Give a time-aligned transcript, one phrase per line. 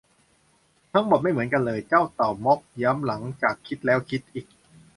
[0.91, 4.45] ทั้งหมดไม่เหมือนกันเลย เจ้าเต่าม็อคย้ำหลังจากคิดแล้วคิดอีก